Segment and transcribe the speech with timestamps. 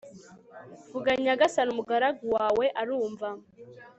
[0.91, 3.27] vuga, nyagasani, umugaragu wawe arumva